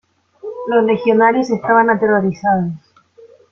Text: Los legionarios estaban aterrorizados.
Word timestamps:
Los 0.67 0.83
legionarios 0.83 1.51
estaban 1.51 1.91
aterrorizados. 1.91 2.73